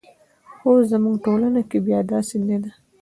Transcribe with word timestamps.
خو 0.57 0.71
زموږ 0.91 1.15
ټولنه 1.25 1.61
کې 1.69 1.77
بیا 1.87 1.99
داسې 2.11 2.35
نه 2.47 2.57
ده. 2.63 2.71